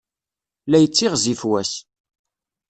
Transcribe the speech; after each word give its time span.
La 0.69 0.77
yettiɣzif 0.79 1.41
wass. 1.49 1.73